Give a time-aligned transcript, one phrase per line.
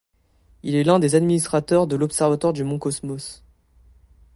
[0.63, 3.43] Il est l'un des administrateurs de l'Observatoire du Mont Cosmos.